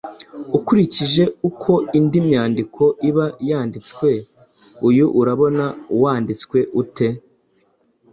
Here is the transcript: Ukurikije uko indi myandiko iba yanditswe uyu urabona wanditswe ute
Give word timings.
Ukurikije 0.57 1.23
uko 1.49 1.71
indi 1.97 2.17
myandiko 2.27 2.83
iba 3.09 3.25
yanditswe 3.49 4.09
uyu 4.87 5.05
urabona 5.19 5.65
wanditswe 6.01 6.57
ute 6.81 7.07